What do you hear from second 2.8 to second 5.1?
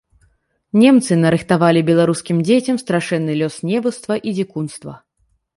страшэнны лёс невуцтва і дзікунства.